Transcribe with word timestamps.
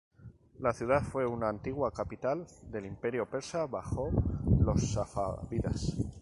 La 0.57 0.73
ciudad 0.73 1.03
fue 1.03 1.27
una 1.27 1.47
antigua 1.47 1.91
capital 1.91 2.47
del 2.71 2.87
imperio 2.87 3.29
persa 3.29 3.67
bajo 3.67 4.09
los 4.59 4.93
safávidas. 4.93 5.95